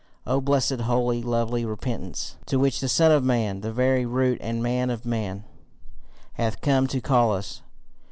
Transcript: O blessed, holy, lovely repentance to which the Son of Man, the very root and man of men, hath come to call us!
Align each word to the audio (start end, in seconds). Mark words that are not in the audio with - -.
O 0.25 0.41
blessed, 0.41 0.79
holy, 0.81 1.21
lovely 1.21 1.63
repentance 1.63 2.35
to 2.47 2.57
which 2.57 2.79
the 2.79 2.89
Son 2.89 3.11
of 3.11 3.23
Man, 3.23 3.61
the 3.61 3.71
very 3.71 4.03
root 4.03 4.39
and 4.41 4.63
man 4.63 4.89
of 4.89 5.05
men, 5.05 5.43
hath 6.33 6.59
come 6.61 6.87
to 6.87 6.99
call 6.99 7.33
us! 7.35 7.61